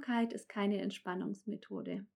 Achtsamkeit 0.00 0.32
ist 0.32 0.48
keine 0.48 0.80
Entspannungsmethode. 0.80 2.06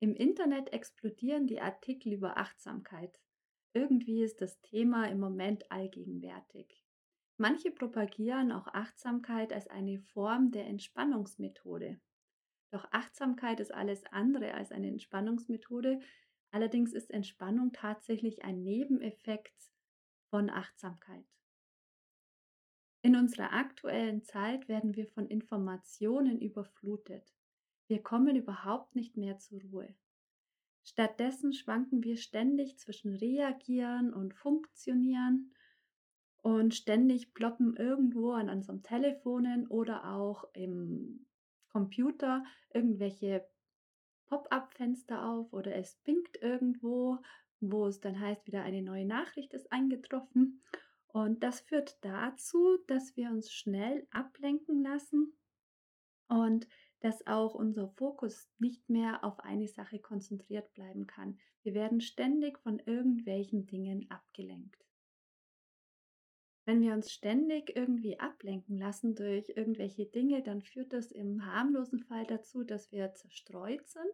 Im 0.00 0.14
Internet 0.14 0.74
explodieren 0.74 1.46
die 1.46 1.58
Artikel 1.58 2.12
über 2.12 2.36
Achtsamkeit. 2.36 3.18
Irgendwie 3.72 4.22
ist 4.22 4.42
das 4.42 4.60
Thema 4.60 5.08
im 5.08 5.18
Moment 5.18 5.72
allgegenwärtig. 5.72 6.84
Manche 7.38 7.70
propagieren 7.70 8.52
auch 8.52 8.66
Achtsamkeit 8.66 9.50
als 9.54 9.66
eine 9.68 9.98
Form 9.98 10.50
der 10.50 10.66
Entspannungsmethode. 10.66 11.98
Doch 12.70 12.86
Achtsamkeit 12.90 13.60
ist 13.60 13.72
alles 13.72 14.04
andere 14.12 14.52
als 14.52 14.70
eine 14.70 14.88
Entspannungsmethode. 14.88 16.00
Allerdings 16.50 16.92
ist 16.92 17.10
Entspannung 17.10 17.72
tatsächlich 17.72 18.44
ein 18.44 18.62
Nebeneffekt 18.62 19.72
von 20.28 20.50
Achtsamkeit. 20.50 21.24
In 23.02 23.16
unserer 23.16 23.52
aktuellen 23.52 24.22
Zeit 24.22 24.68
werden 24.68 24.94
wir 24.94 25.06
von 25.06 25.26
Informationen 25.26 26.38
überflutet. 26.38 27.32
Wir 27.86 28.02
kommen 28.02 28.36
überhaupt 28.36 28.94
nicht 28.94 29.16
mehr 29.16 29.38
zur 29.38 29.60
Ruhe. 29.62 29.94
Stattdessen 30.84 31.52
schwanken 31.52 32.04
wir 32.04 32.16
ständig 32.16 32.78
zwischen 32.78 33.14
reagieren 33.14 34.12
und 34.12 34.34
funktionieren 34.34 35.52
und 36.42 36.74
ständig 36.74 37.32
ploppen 37.34 37.76
irgendwo 37.76 38.32
an 38.32 38.48
unserem 38.48 38.82
Telefonen 38.82 39.66
oder 39.66 40.12
auch 40.12 40.44
im 40.52 41.26
Computer 41.68 42.44
irgendwelche 42.72 43.46
Pop-up-Fenster 44.26 45.24
auf 45.24 45.52
oder 45.52 45.74
es 45.74 45.96
pinkt 46.04 46.40
irgendwo, 46.42 47.18
wo 47.60 47.86
es 47.86 48.00
dann 48.00 48.18
heißt, 48.18 48.46
wieder 48.46 48.62
eine 48.62 48.82
neue 48.82 49.04
Nachricht 49.04 49.52
ist 49.54 49.70
eingetroffen. 49.72 50.62
Und 51.12 51.42
das 51.42 51.60
führt 51.60 51.98
dazu, 52.04 52.78
dass 52.86 53.16
wir 53.16 53.30
uns 53.30 53.52
schnell 53.52 54.06
ablenken 54.10 54.82
lassen 54.82 55.32
und 56.28 56.68
dass 57.00 57.26
auch 57.26 57.54
unser 57.54 57.88
Fokus 57.88 58.48
nicht 58.58 58.88
mehr 58.88 59.24
auf 59.24 59.40
eine 59.40 59.66
Sache 59.66 59.98
konzentriert 59.98 60.72
bleiben 60.74 61.06
kann. 61.06 61.38
Wir 61.62 61.74
werden 61.74 62.00
ständig 62.00 62.58
von 62.58 62.78
irgendwelchen 62.78 63.66
Dingen 63.66 64.08
abgelenkt. 64.10 64.86
Wenn 66.66 66.82
wir 66.82 66.92
uns 66.92 67.10
ständig 67.10 67.74
irgendwie 67.74 68.20
ablenken 68.20 68.78
lassen 68.78 69.16
durch 69.16 69.48
irgendwelche 69.56 70.06
Dinge, 70.06 70.42
dann 70.42 70.62
führt 70.62 70.92
das 70.92 71.10
im 71.10 71.44
harmlosen 71.44 71.98
Fall 71.98 72.26
dazu, 72.26 72.62
dass 72.62 72.92
wir 72.92 73.12
zerstreut 73.14 73.88
sind. 73.88 74.12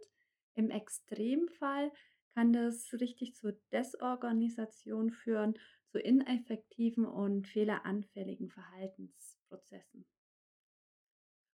Im 0.55 0.71
Extremfall 0.71 1.93
kann 2.35 2.53
das 2.53 2.95
richtig 2.95 3.35
zur 3.35 3.53
Desorganisation 3.73 5.11
führen, 5.11 5.59
zu 5.97 6.03
ineffektiven 6.03 7.07
und 7.07 7.49
fehleranfälligen 7.49 8.51
Verhaltensprozessen. 8.51 10.05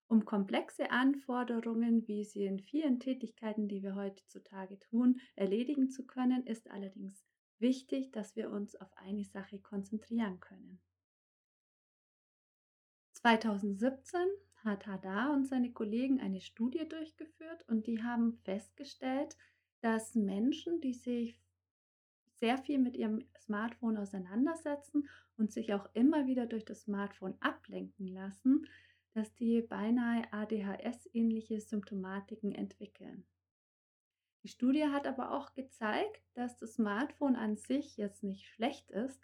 Um 0.09 0.25
komplexe 0.25 0.91
Anforderungen, 0.91 2.09
wie 2.09 2.25
sie 2.25 2.45
in 2.45 2.59
vielen 2.59 2.99
Tätigkeiten, 2.99 3.69
die 3.69 3.85
wir 3.85 3.95
heutzutage 3.95 4.81
tun, 4.81 5.21
erledigen 5.37 5.91
zu 5.91 6.05
können, 6.07 6.45
ist 6.45 6.69
allerdings 6.69 7.25
wichtig, 7.61 8.11
dass 8.11 8.35
wir 8.35 8.51
uns 8.51 8.75
auf 8.75 8.93
eine 8.97 9.25
Sache 9.25 9.61
konzentrieren 9.61 10.41
können. 10.41 10.81
2017 13.13 14.21
hat 14.57 14.89
Hadar 14.89 15.33
und 15.33 15.47
seine 15.47 15.73
Kollegen 15.73 16.21
eine 16.21 16.41
Studie 16.41 16.89
durchgeführt 16.89 17.65
und 17.69 17.87
die 17.87 18.03
haben 18.03 18.39
festgestellt, 18.43 19.37
dass 19.83 20.17
Menschen, 20.17 20.81
die 20.81 20.95
sich 20.95 21.39
sehr 22.43 22.59
viel 22.59 22.81
mit 22.81 22.97
ihrem 22.97 23.25
Smartphone 23.39 23.97
auseinandersetzen 23.97 25.09
und 25.37 25.53
sich 25.53 25.75
auch 25.75 25.89
immer 25.95 26.27
wieder 26.27 26.45
durch 26.47 26.65
das 26.65 26.83
Smartphone 26.83 27.37
ablenken 27.39 28.09
lassen, 28.09 28.67
dass 29.15 29.33
die 29.37 29.63
beinahe 29.63 30.25
ADHS-ähnliche 30.33 31.61
Symptomatiken 31.61 32.53
entwickeln. 32.53 33.25
Die 34.43 34.49
Studie 34.49 34.87
hat 34.87 35.07
aber 35.07 35.31
auch 35.31 35.55
gezeigt, 35.55 36.21
dass 36.35 36.57
das 36.57 36.75
Smartphone 36.75 37.37
an 37.37 37.55
sich 37.57 37.97
jetzt 37.97 38.25
nicht 38.25 38.45
schlecht 38.49 38.91
ist, 38.91 39.23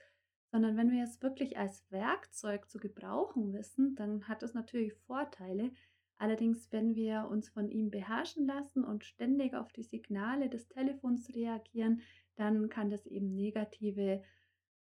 sondern 0.52 0.76
wenn 0.76 0.92
wir 0.92 1.02
es 1.02 1.20
wirklich 1.20 1.58
als 1.58 1.90
Werkzeug 1.90 2.70
zu 2.70 2.78
gebrauchen 2.78 3.52
wissen, 3.52 3.96
dann 3.96 4.28
hat 4.28 4.44
es 4.44 4.54
natürlich 4.54 4.94
Vorteile. 4.94 5.72
Allerdings, 6.18 6.70
wenn 6.70 6.94
wir 6.94 7.26
uns 7.28 7.48
von 7.48 7.68
ihm 7.68 7.90
beherrschen 7.90 8.46
lassen 8.46 8.84
und 8.84 9.04
ständig 9.04 9.54
auf 9.54 9.72
die 9.72 9.82
Signale 9.82 10.48
des 10.48 10.68
Telefons 10.68 11.34
reagieren, 11.34 12.02
dann 12.38 12.68
kann 12.68 12.90
das 12.90 13.06
eben 13.06 13.34
negative 13.34 14.22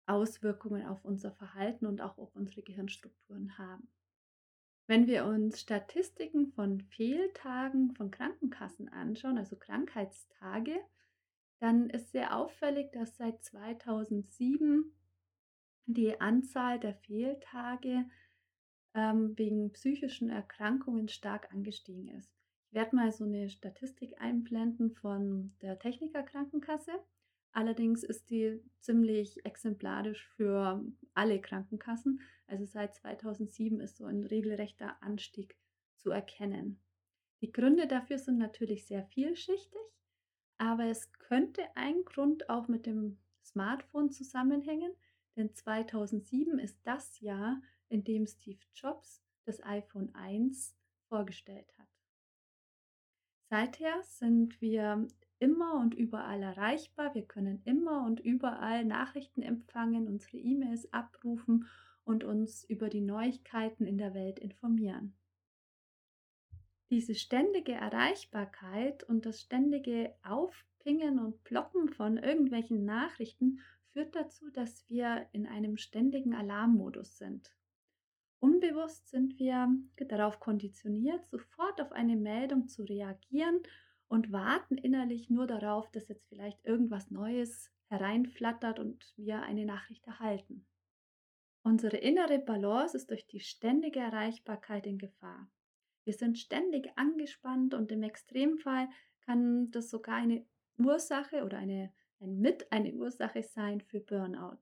Auswirkungen 0.06 0.86
auf 0.86 1.04
unser 1.04 1.32
Verhalten 1.32 1.86
und 1.86 2.02
auch 2.02 2.18
auf 2.18 2.36
unsere 2.36 2.62
Gehirnstrukturen 2.62 3.58
haben. 3.58 3.90
Wenn 4.86 5.08
wir 5.08 5.26
uns 5.26 5.60
Statistiken 5.60 6.48
von 6.54 6.80
Fehltagen 6.80 7.94
von 7.94 8.10
Krankenkassen 8.10 8.88
anschauen, 8.88 9.38
also 9.38 9.58
Krankheitstage, 9.58 10.80
dann 11.60 11.90
ist 11.90 12.12
sehr 12.12 12.38
auffällig, 12.38 12.92
dass 12.94 13.18
seit 13.18 13.44
2007 13.44 14.94
die 15.88 16.22
Anzahl 16.22 16.80
der 16.80 16.94
Fehltage 16.94 18.06
ähm, 18.94 19.38
wegen 19.38 19.74
psychischen 19.74 20.30
Erkrankungen 20.30 21.10
stark 21.10 21.52
angestiegen 21.52 22.08
ist. 22.08 22.32
Ich 22.70 22.74
werde 22.74 22.96
mal 22.96 23.12
so 23.12 23.26
eine 23.26 23.50
Statistik 23.50 24.22
einblenden 24.22 24.92
von 24.92 25.56
der 25.62 25.80
Techniker 25.80 26.24
Krankenkasse. 26.24 26.92
Allerdings 27.58 28.04
ist 28.04 28.30
die 28.30 28.62
ziemlich 28.82 29.44
exemplarisch 29.44 30.28
für 30.36 30.86
alle 31.16 31.42
Krankenkassen. 31.42 32.22
Also 32.46 32.66
seit 32.66 32.94
2007 32.94 33.82
ist 33.82 33.98
so 33.98 34.06
ein 34.06 34.24
regelrechter 34.24 35.02
Anstieg 35.02 35.58
zu 35.96 36.12
erkennen. 36.12 36.80
Die 37.42 37.52
Gründe 37.52 37.88
dafür 37.88 38.20
sind 38.20 38.38
natürlich 38.38 38.86
sehr 38.86 39.04
vielschichtig, 39.06 39.82
aber 40.60 40.86
es 40.86 41.12
könnte 41.14 41.64
ein 41.74 42.06
Grund 42.06 42.48
auch 42.48 42.68
mit 42.68 42.86
dem 42.86 43.18
Smartphone 43.44 44.12
zusammenhängen, 44.12 44.94
denn 45.36 45.52
2007 45.56 46.60
ist 46.60 46.78
das 46.84 47.20
Jahr, 47.22 47.60
in 47.90 48.04
dem 48.04 48.28
Steve 48.28 48.62
Jobs 48.76 49.24
das 49.46 49.64
iPhone 49.64 50.14
1 50.14 50.76
vorgestellt 51.10 51.74
hat. 51.80 51.90
Seither 53.50 54.04
sind 54.04 54.62
wir 54.62 55.08
immer 55.40 55.76
und 55.76 55.94
überall 55.94 56.42
erreichbar. 56.42 57.14
Wir 57.14 57.26
können 57.26 57.62
immer 57.66 58.06
und 58.06 58.20
überall 58.20 58.86
Nachrichten 58.86 59.42
empfangen, 59.42 60.08
unsere 60.08 60.38
E-Mails 60.38 60.92
abrufen 60.94 61.68
und 62.04 62.24
uns 62.24 62.64
über 62.64 62.90
die 62.90 63.02
Neuigkeiten 63.02 63.86
in 63.86 63.98
der 63.98 64.14
Welt 64.14 64.40
informieren. 64.40 65.14
Diese 66.90 67.16
ständige 67.16 67.74
Erreichbarkeit 67.74 69.04
und 69.04 69.26
das 69.26 69.42
ständige 69.42 70.16
Aufpingen 70.24 71.20
und 71.20 71.44
Ploppen 71.44 71.90
von 71.90 72.18
irgendwelchen 72.18 72.86
Nachrichten 72.86 73.60
führt 73.92 74.16
dazu, 74.16 74.50
dass 74.52 74.90
wir 74.90 75.28
in 75.34 75.48
einem 75.48 75.76
ständigen 75.78 76.34
Alarmmodus 76.34 77.18
sind. 77.18 77.52
Unbewusst 78.40 79.10
sind 79.10 79.38
wir 79.38 79.68
darauf 79.98 80.40
konditioniert, 80.40 81.28
sofort 81.28 81.82
auf 81.82 81.92
eine 81.92 82.16
Meldung 82.16 82.68
zu 82.68 82.84
reagieren 82.84 83.62
und 84.08 84.32
warten 84.32 84.78
innerlich 84.78 85.30
nur 85.30 85.48
darauf, 85.48 85.90
dass 85.92 86.08
jetzt 86.08 86.28
vielleicht 86.28 86.64
irgendwas 86.66 87.12
Neues 87.12 87.72
hereinflattert 87.90 88.80
und 88.80 89.14
wir 89.18 89.42
eine 89.42 89.66
Nachricht 89.66 90.06
erhalten. 90.08 90.66
Unsere 91.64 91.98
innere 91.98 92.40
Balance 92.40 92.96
ist 92.96 93.10
durch 93.10 93.28
die 93.28 93.42
ständige 93.42 94.00
Erreichbarkeit 94.00 94.88
in 94.88 94.98
Gefahr. 94.98 95.50
Wir 96.06 96.14
sind 96.14 96.38
ständig 96.38 96.90
angespannt 96.96 97.74
und 97.74 97.92
im 97.92 98.04
Extremfall 98.04 98.88
kann 99.22 99.70
das 99.72 99.90
sogar 99.90 100.16
eine 100.16 100.46
Ursache 100.78 101.44
oder 101.44 101.58
eine, 101.58 101.94
ein 102.22 102.40
Mit 102.40 102.72
eine 102.72 102.94
Ursache 102.94 103.44
sein 103.44 103.82
für 103.82 104.00
Burnout. 104.00 104.60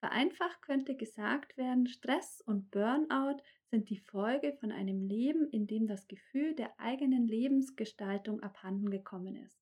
Vereinfacht 0.00 0.60
könnte 0.60 0.96
gesagt 0.96 1.56
werden, 1.56 1.86
Stress 1.86 2.42
und 2.42 2.70
Burnout 2.70 3.40
sind 3.74 3.90
die 3.90 3.98
Folge 3.98 4.52
von 4.60 4.70
einem 4.70 5.02
Leben, 5.02 5.48
in 5.50 5.66
dem 5.66 5.88
das 5.88 6.06
Gefühl 6.06 6.54
der 6.54 6.78
eigenen 6.78 7.26
Lebensgestaltung 7.26 8.40
abhanden 8.40 8.88
gekommen 8.88 9.34
ist. 9.34 9.58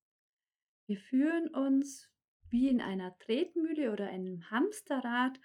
Wir 0.85 0.99
fühlen 0.99 1.47
uns 1.47 2.11
wie 2.51 2.69
in 2.69 2.79
einer 2.79 3.17
Tretmühle 3.17 3.91
oder 3.91 4.09
einem 4.09 4.51
Hamsterrad 4.51 5.39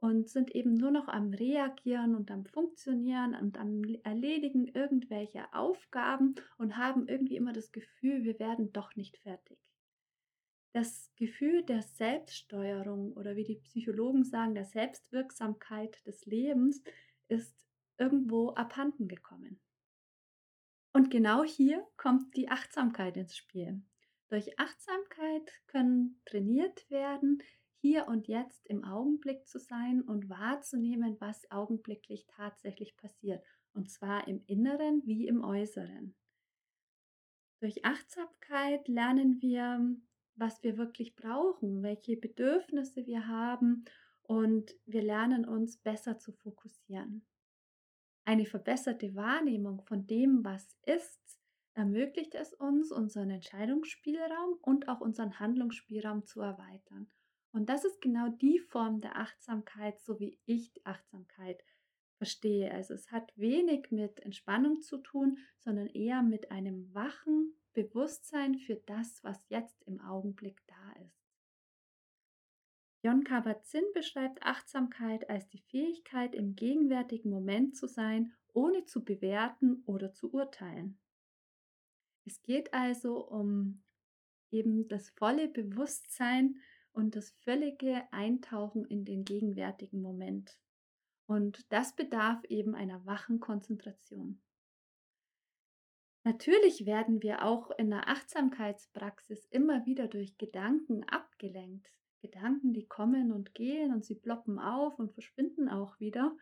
und 0.00 0.28
sind 0.28 0.54
eben 0.54 0.74
nur 0.74 0.90
noch 0.90 1.08
am 1.08 1.32
Reagieren 1.32 2.14
und 2.14 2.30
am 2.30 2.44
Funktionieren 2.44 3.34
und 3.34 3.56
am 3.56 3.80
Erledigen 4.02 4.66
irgendwelcher 4.66 5.48
Aufgaben 5.54 6.34
und 6.58 6.76
haben 6.76 7.08
irgendwie 7.08 7.36
immer 7.36 7.54
das 7.54 7.72
Gefühl, 7.72 8.24
wir 8.24 8.38
werden 8.38 8.70
doch 8.70 8.96
nicht 8.96 9.16
fertig. 9.16 9.58
Das 10.72 11.10
Gefühl 11.16 11.62
der 11.62 11.80
Selbststeuerung 11.80 13.14
oder 13.14 13.34
wie 13.36 13.44
die 13.44 13.60
Psychologen 13.60 14.24
sagen, 14.24 14.54
der 14.54 14.66
Selbstwirksamkeit 14.66 16.06
des 16.06 16.26
Lebens 16.26 16.82
ist 17.28 17.69
irgendwo 18.00 18.50
abhanden 18.50 19.06
gekommen. 19.06 19.60
Und 20.92 21.10
genau 21.10 21.44
hier 21.44 21.86
kommt 21.96 22.36
die 22.36 22.48
Achtsamkeit 22.48 23.16
ins 23.16 23.36
Spiel. 23.36 23.82
Durch 24.28 24.58
Achtsamkeit 24.58 25.52
können 25.66 26.20
trainiert 26.24 26.88
werden, 26.90 27.42
hier 27.80 28.08
und 28.08 28.28
jetzt 28.28 28.66
im 28.66 28.84
Augenblick 28.84 29.46
zu 29.46 29.58
sein 29.58 30.02
und 30.02 30.28
wahrzunehmen, 30.28 31.16
was 31.20 31.50
augenblicklich 31.50 32.26
tatsächlich 32.26 32.96
passiert. 32.96 33.44
Und 33.72 33.90
zwar 33.90 34.26
im 34.28 34.42
Inneren 34.46 35.02
wie 35.06 35.26
im 35.26 35.42
Äußeren. 35.42 36.14
Durch 37.60 37.84
Achtsamkeit 37.84 38.88
lernen 38.88 39.40
wir, 39.40 39.96
was 40.34 40.62
wir 40.62 40.76
wirklich 40.76 41.14
brauchen, 41.14 41.82
welche 41.82 42.16
Bedürfnisse 42.16 43.06
wir 43.06 43.28
haben 43.28 43.84
und 44.22 44.74
wir 44.86 45.02
lernen 45.02 45.46
uns 45.46 45.76
besser 45.76 46.18
zu 46.18 46.32
fokussieren. 46.32 47.26
Eine 48.30 48.46
verbesserte 48.46 49.16
Wahrnehmung 49.16 49.82
von 49.82 50.06
dem, 50.06 50.44
was 50.44 50.78
ist, 50.86 51.40
ermöglicht 51.74 52.36
es 52.36 52.54
uns, 52.54 52.92
unseren 52.92 53.28
Entscheidungsspielraum 53.28 54.56
und 54.62 54.88
auch 54.88 55.00
unseren 55.00 55.40
Handlungsspielraum 55.40 56.24
zu 56.24 56.40
erweitern. 56.40 57.10
Und 57.50 57.68
das 57.68 57.84
ist 57.84 58.00
genau 58.00 58.28
die 58.28 58.60
Form 58.60 59.00
der 59.00 59.16
Achtsamkeit, 59.16 59.98
so 59.98 60.20
wie 60.20 60.38
ich 60.46 60.72
die 60.72 60.86
Achtsamkeit 60.86 61.60
verstehe. 62.18 62.70
Also 62.70 62.94
es 62.94 63.10
hat 63.10 63.32
wenig 63.34 63.90
mit 63.90 64.20
Entspannung 64.20 64.80
zu 64.80 64.98
tun, 64.98 65.38
sondern 65.58 65.88
eher 65.88 66.22
mit 66.22 66.52
einem 66.52 66.94
wachen 66.94 67.56
Bewusstsein 67.72 68.54
für 68.54 68.76
das, 68.76 69.24
was 69.24 69.44
jetzt 69.48 69.82
im 69.88 70.00
Augenblick 70.00 70.62
da 70.68 71.02
ist. 71.04 71.19
Jon 73.02 73.24
Kabat-Zinn 73.24 73.84
beschreibt 73.94 74.42
Achtsamkeit 74.42 75.30
als 75.30 75.48
die 75.48 75.62
Fähigkeit, 75.70 76.34
im 76.34 76.54
gegenwärtigen 76.54 77.30
Moment 77.30 77.74
zu 77.74 77.86
sein, 77.86 78.32
ohne 78.52 78.84
zu 78.84 79.04
bewerten 79.04 79.82
oder 79.86 80.12
zu 80.12 80.32
urteilen. 80.32 80.98
Es 82.26 82.42
geht 82.42 82.74
also 82.74 83.26
um 83.26 83.82
eben 84.50 84.86
das 84.88 85.10
volle 85.10 85.48
Bewusstsein 85.48 86.56
und 86.92 87.16
das 87.16 87.30
völlige 87.42 88.02
Eintauchen 88.12 88.84
in 88.84 89.04
den 89.04 89.24
gegenwärtigen 89.24 90.02
Moment. 90.02 90.58
Und 91.26 91.72
das 91.72 91.94
bedarf 91.94 92.44
eben 92.48 92.74
einer 92.74 93.06
wachen 93.06 93.40
Konzentration. 93.40 94.42
Natürlich 96.24 96.84
werden 96.84 97.22
wir 97.22 97.44
auch 97.44 97.70
in 97.78 97.88
der 97.88 98.08
Achtsamkeitspraxis 98.08 99.46
immer 99.46 99.86
wieder 99.86 100.06
durch 100.06 100.36
Gedanken 100.36 101.04
abgelenkt. 101.04 101.99
Gedanken, 102.20 102.72
die 102.72 102.86
kommen 102.86 103.32
und 103.32 103.54
gehen 103.54 103.92
und 103.92 104.04
sie 104.04 104.14
ploppen 104.14 104.58
auf 104.58 104.98
und 104.98 105.12
verschwinden 105.12 105.68
auch 105.68 105.98
wieder. 105.98 106.36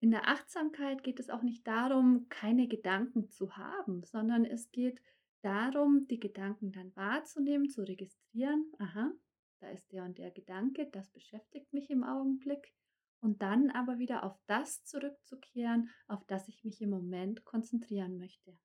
In 0.00 0.10
der 0.10 0.28
Achtsamkeit 0.28 1.02
geht 1.02 1.20
es 1.20 1.30
auch 1.30 1.42
nicht 1.42 1.66
darum, 1.66 2.26
keine 2.28 2.68
Gedanken 2.68 3.28
zu 3.28 3.56
haben, 3.56 4.04
sondern 4.04 4.44
es 4.44 4.70
geht 4.70 5.00
darum, 5.42 6.06
die 6.08 6.20
Gedanken 6.20 6.72
dann 6.72 6.94
wahrzunehmen, 6.96 7.68
zu 7.68 7.82
registrieren. 7.82 8.72
Aha, 8.78 9.12
da 9.60 9.70
ist 9.70 9.90
der 9.92 10.04
und 10.04 10.18
der 10.18 10.30
Gedanke, 10.30 10.88
das 10.92 11.10
beschäftigt 11.10 11.72
mich 11.72 11.90
im 11.90 12.04
Augenblick. 12.04 12.72
Und 13.20 13.42
dann 13.42 13.70
aber 13.70 13.98
wieder 13.98 14.24
auf 14.24 14.38
das 14.46 14.84
zurückzukehren, 14.84 15.88
auf 16.06 16.24
das 16.26 16.48
ich 16.48 16.64
mich 16.64 16.80
im 16.82 16.90
Moment 16.90 17.44
konzentrieren 17.44 18.18
möchte. 18.18 18.56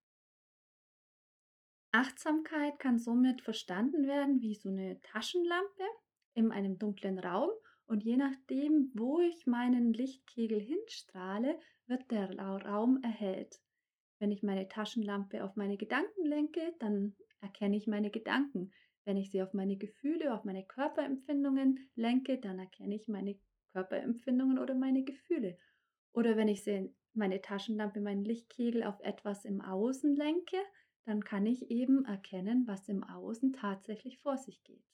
Achtsamkeit 1.93 2.79
kann 2.79 2.99
somit 2.99 3.41
verstanden 3.41 4.07
werden 4.07 4.41
wie 4.41 4.55
so 4.55 4.69
eine 4.69 4.99
Taschenlampe 5.01 5.83
in 6.33 6.51
einem 6.51 6.77
dunklen 6.77 7.19
Raum 7.19 7.49
und 7.85 8.03
je 8.03 8.15
nachdem, 8.15 8.91
wo 8.93 9.19
ich 9.19 9.45
meinen 9.47 9.93
Lichtkegel 9.93 10.59
hinstrahle, 10.59 11.59
wird 11.87 12.09
der 12.09 12.37
Raum 12.39 12.99
erhellt. 13.03 13.59
Wenn 14.19 14.31
ich 14.31 14.43
meine 14.43 14.67
Taschenlampe 14.67 15.43
auf 15.43 15.55
meine 15.55 15.77
Gedanken 15.77 16.25
lenke, 16.25 16.73
dann 16.79 17.15
erkenne 17.41 17.75
ich 17.75 17.87
meine 17.87 18.11
Gedanken. 18.11 18.71
Wenn 19.03 19.17
ich 19.17 19.31
sie 19.31 19.41
auf 19.41 19.53
meine 19.53 19.77
Gefühle, 19.77 20.33
auf 20.33 20.43
meine 20.43 20.63
Körperempfindungen 20.63 21.79
lenke, 21.95 22.37
dann 22.37 22.59
erkenne 22.59 22.95
ich 22.95 23.07
meine 23.07 23.37
Körperempfindungen 23.73 24.59
oder 24.59 24.75
meine 24.75 25.03
Gefühle. 25.03 25.57
Oder 26.13 26.37
wenn 26.37 26.47
ich 26.47 26.63
meine 27.13 27.41
Taschenlampe, 27.41 27.99
meinen 27.99 28.23
Lichtkegel 28.23 28.83
auf 28.83 28.99
etwas 29.01 29.43
im 29.43 29.59
Außen 29.61 30.15
lenke, 30.15 30.57
dann 31.05 31.23
kann 31.23 31.45
ich 31.45 31.71
eben 31.71 32.05
erkennen, 32.05 32.67
was 32.67 32.87
im 32.87 33.03
Außen 33.03 33.53
tatsächlich 33.53 34.19
vor 34.19 34.37
sich 34.37 34.63
geht. 34.63 34.85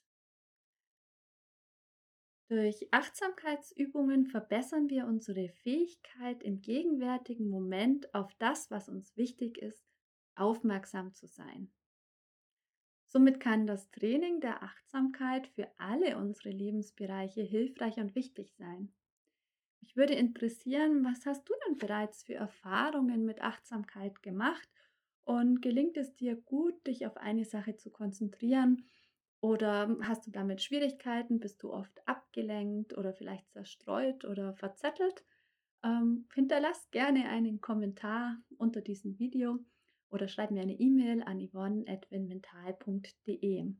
Durch 2.50 2.88
Achtsamkeitsübungen 2.94 4.26
verbessern 4.26 4.90
wir 4.90 5.06
unsere 5.06 5.50
Fähigkeit, 5.50 6.44
im 6.44 6.62
gegenwärtigen 6.62 7.50
Moment 7.50 8.14
auf 8.14 8.34
das, 8.36 8.72
was 8.72 8.88
uns 8.88 9.18
wichtig 9.18 9.58
ist, 9.58 9.86
aufmerksam 10.36 11.14
zu 11.14 11.28
sein. 11.28 11.70
Somit 13.06 13.42
kann 13.42 13.68
das 13.68 13.92
Training 13.92 14.40
der 14.40 14.64
Achtsamkeit 14.64 15.48
für 15.48 15.68
alle 15.78 16.18
unsere 16.18 16.50
Lebensbereiche 16.50 17.42
hilfreich 17.42 17.98
und 17.98 18.16
wichtig 18.16 18.54
sein. 18.54 18.94
Mich 19.82 19.98
würde 19.98 20.14
interessieren, 20.14 21.04
was 21.04 21.26
hast 21.26 21.50
du 21.50 21.54
denn 21.68 21.78
bereits 21.78 22.24
für 22.24 22.36
Erfahrungen 22.36 23.26
mit 23.26 23.42
Achtsamkeit 23.42 24.24
gemacht 24.24 24.70
und 25.26 25.62
gelingt 25.62 25.98
es 25.98 26.16
dir 26.16 26.36
gut, 26.36 26.88
dich 26.88 27.06
auf 27.06 27.18
eine 27.18 27.44
Sache 27.44 27.76
zu 27.76 27.92
konzentrieren 27.92 28.86
oder 29.42 29.98
hast 30.02 30.28
du 30.28 30.32
damit 30.32 30.62
Schwierigkeiten? 30.62 31.40
Bist 31.40 31.64
du 31.64 31.72
oft 31.72 32.06
abgelenkt 32.08 32.98
oder 32.98 33.14
vielleicht 33.14 33.50
zerstreut 33.52 34.26
oder 34.26 34.54
verzettelt? 34.56 35.24
Ähm, 35.84 36.28
hinterlass 36.34 36.90
gerne 36.92 37.30
einen 37.30 37.62
Kommentar 37.62 38.38
unter 38.58 38.82
diesem 38.82 39.18
Video 39.20 39.60
oder 40.10 40.28
schreib 40.28 40.52
mir 40.52 40.62
eine 40.62 40.80
E-Mail 40.80 41.24
an 41.24 41.40
yvonne.winmental.de. 41.40 43.74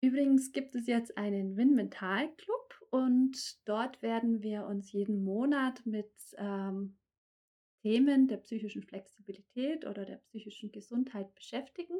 Übrigens 0.00 0.52
gibt 0.52 0.74
es 0.74 0.86
jetzt 0.86 1.16
einen 1.16 1.56
Winmental 1.56 2.34
Club 2.36 2.74
und 2.90 3.66
dort 3.68 4.02
werden 4.02 4.42
wir 4.42 4.66
uns 4.66 4.90
jeden 4.92 5.22
Monat 5.22 5.86
mit 5.86 6.12
ähm, 6.36 6.98
Themen 7.82 8.26
der 8.28 8.38
psychischen 8.38 8.82
Flexibilität 8.82 9.86
oder 9.86 10.04
der 10.04 10.16
psychischen 10.16 10.72
Gesundheit 10.72 11.32
beschäftigen. 11.34 11.94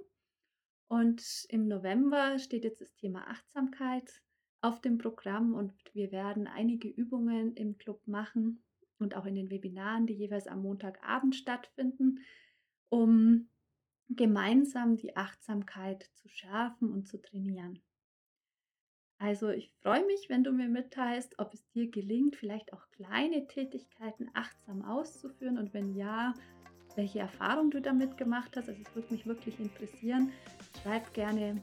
Und 0.92 1.46
im 1.48 1.68
November 1.68 2.38
steht 2.38 2.64
jetzt 2.64 2.82
das 2.82 2.94
Thema 2.96 3.26
Achtsamkeit 3.26 4.20
auf 4.60 4.82
dem 4.82 4.98
Programm 4.98 5.54
und 5.54 5.72
wir 5.94 6.12
werden 6.12 6.46
einige 6.46 6.86
Übungen 6.86 7.54
im 7.54 7.78
Club 7.78 8.06
machen 8.06 8.62
und 8.98 9.16
auch 9.16 9.24
in 9.24 9.34
den 9.34 9.48
Webinaren, 9.48 10.06
die 10.06 10.12
jeweils 10.12 10.46
am 10.46 10.60
Montagabend 10.60 11.34
stattfinden, 11.34 12.18
um 12.90 13.48
gemeinsam 14.10 14.98
die 14.98 15.16
Achtsamkeit 15.16 16.10
zu 16.12 16.28
schärfen 16.28 16.92
und 16.92 17.08
zu 17.08 17.16
trainieren. 17.22 17.80
Also 19.16 19.48
ich 19.48 19.72
freue 19.80 20.04
mich, 20.04 20.28
wenn 20.28 20.44
du 20.44 20.52
mir 20.52 20.68
mitteilst, 20.68 21.38
ob 21.38 21.54
es 21.54 21.66
dir 21.70 21.90
gelingt, 21.90 22.36
vielleicht 22.36 22.74
auch 22.74 22.86
kleine 22.90 23.46
Tätigkeiten 23.46 24.28
achtsam 24.34 24.84
auszuführen 24.84 25.56
und 25.56 25.72
wenn 25.72 25.94
ja, 25.94 26.34
welche 26.96 27.20
Erfahrung 27.20 27.70
du 27.70 27.80
damit 27.80 28.18
gemacht 28.18 28.54
hast. 28.58 28.68
Also 28.68 28.82
es 28.82 28.94
würde 28.94 29.14
mich 29.14 29.24
wirklich 29.24 29.58
interessieren. 29.58 30.30
Schreib 30.80 31.12
gerne 31.12 31.62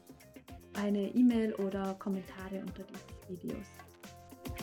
eine 0.73 1.07
E-Mail 1.09 1.55
oder 1.55 1.95
Kommentare 1.95 2.61
unter 2.61 2.83
diesen 2.83 3.29
Videos. 3.29 3.67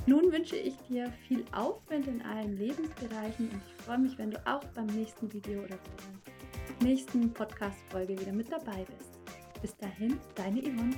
Nun 0.07 0.31
wünsche 0.31 0.57
ich 0.57 0.77
dir 0.89 1.13
viel 1.27 1.45
Aufwand 1.53 2.07
in 2.07 2.23
allen 2.23 2.57
Lebensbereichen 2.57 3.51
und 3.51 3.61
ich 3.67 3.85
freue 3.85 3.99
mich, 3.99 4.17
wenn 4.19 4.31
du 4.31 4.47
auch 4.47 4.65
beim 4.75 4.87
nächsten 4.87 5.33
Video 5.33 5.61
oder 5.61 5.79
der 5.79 6.87
nächsten 6.87 7.33
Podcast-Folge 7.33 8.19
wieder 8.21 8.33
mit 8.33 8.53
dabei 8.53 8.85
bist. 8.97 9.19
Bis 9.61 9.77
dahin, 9.77 10.19
deine 10.35 10.61
Yvonne. 10.61 10.95